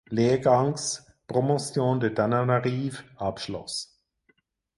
Lehrgangs 0.09 1.05
"(promotion 1.27 1.99
de 1.99 2.09
Tananarive)" 2.09 3.03
abschloss. 3.17 3.99